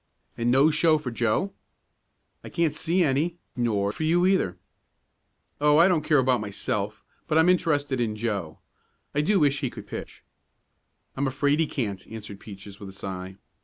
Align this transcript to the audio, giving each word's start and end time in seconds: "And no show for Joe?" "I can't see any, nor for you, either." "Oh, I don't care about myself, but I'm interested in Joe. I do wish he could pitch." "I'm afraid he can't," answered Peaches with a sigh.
"And 0.35 0.49
no 0.49 0.71
show 0.71 0.97
for 0.97 1.11
Joe?" 1.11 1.53
"I 2.43 2.49
can't 2.49 2.73
see 2.73 3.03
any, 3.03 3.37
nor 3.55 3.91
for 3.91 4.01
you, 4.01 4.25
either." 4.25 4.57
"Oh, 5.59 5.77
I 5.77 5.87
don't 5.87 6.01
care 6.03 6.17
about 6.17 6.41
myself, 6.41 7.03
but 7.27 7.37
I'm 7.37 7.49
interested 7.49 8.01
in 8.01 8.15
Joe. 8.15 8.57
I 9.13 9.21
do 9.21 9.39
wish 9.39 9.59
he 9.59 9.69
could 9.69 9.85
pitch." 9.85 10.23
"I'm 11.15 11.27
afraid 11.27 11.59
he 11.59 11.67
can't," 11.67 12.07
answered 12.07 12.39
Peaches 12.39 12.79
with 12.79 12.89
a 12.89 12.93
sigh. 12.93 13.35